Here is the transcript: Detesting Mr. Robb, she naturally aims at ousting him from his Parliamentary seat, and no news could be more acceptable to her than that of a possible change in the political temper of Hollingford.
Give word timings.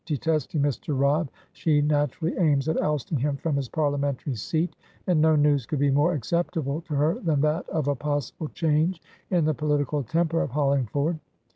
Detesting 0.03 0.61
Mr. 0.63 0.99
Robb, 0.99 1.29
she 1.53 1.79
naturally 1.79 2.35
aims 2.39 2.67
at 2.67 2.81
ousting 2.81 3.19
him 3.19 3.37
from 3.37 3.55
his 3.55 3.69
Parliamentary 3.69 4.33
seat, 4.33 4.75
and 5.05 5.21
no 5.21 5.35
news 5.35 5.67
could 5.67 5.77
be 5.77 5.91
more 5.91 6.13
acceptable 6.13 6.81
to 6.81 6.95
her 6.95 7.19
than 7.19 7.39
that 7.41 7.69
of 7.69 7.87
a 7.87 7.93
possible 7.93 8.47
change 8.47 8.99
in 9.29 9.45
the 9.45 9.53
political 9.53 10.01
temper 10.01 10.41
of 10.41 10.49
Hollingford. 10.49 11.19